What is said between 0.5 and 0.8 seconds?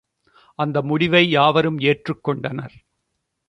அந்த